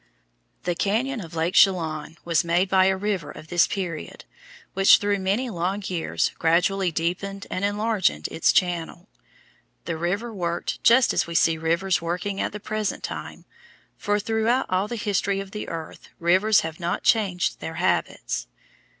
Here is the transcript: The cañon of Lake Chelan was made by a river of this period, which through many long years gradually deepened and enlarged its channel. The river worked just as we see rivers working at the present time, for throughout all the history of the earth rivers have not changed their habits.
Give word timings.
The 0.63 0.73
cañon 0.73 1.23
of 1.23 1.35
Lake 1.35 1.53
Chelan 1.53 2.17
was 2.25 2.43
made 2.43 2.69
by 2.69 2.85
a 2.85 2.97
river 2.97 3.29
of 3.29 3.49
this 3.49 3.67
period, 3.67 4.25
which 4.73 4.97
through 4.97 5.19
many 5.19 5.47
long 5.51 5.83
years 5.85 6.31
gradually 6.39 6.91
deepened 6.91 7.45
and 7.51 7.63
enlarged 7.63 8.09
its 8.29 8.51
channel. 8.51 9.09
The 9.85 9.97
river 9.97 10.33
worked 10.33 10.83
just 10.83 11.13
as 11.13 11.27
we 11.27 11.35
see 11.35 11.59
rivers 11.59 12.01
working 12.01 12.41
at 12.41 12.51
the 12.51 12.59
present 12.59 13.03
time, 13.03 13.45
for 13.95 14.19
throughout 14.19 14.65
all 14.69 14.87
the 14.87 14.95
history 14.95 15.39
of 15.39 15.51
the 15.51 15.69
earth 15.69 16.09
rivers 16.17 16.61
have 16.61 16.79
not 16.79 17.03
changed 17.03 17.59
their 17.59 17.75
habits. 17.75 18.47